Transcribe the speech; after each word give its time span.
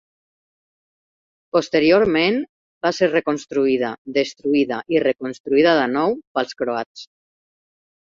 Posteriorment 1.57 2.39
va 2.87 2.93
ser 3.01 3.11
reconstruïda, 3.13 3.93
destruïda 4.19 4.83
i 4.97 5.07
reconstruïda 5.07 5.79
de 5.85 5.89
nou 5.97 6.21
pels 6.41 6.63
croats. 6.65 7.09